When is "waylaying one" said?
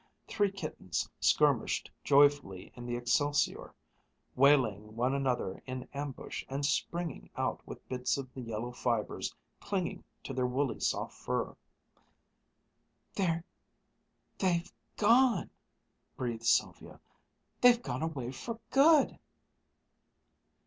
4.35-5.13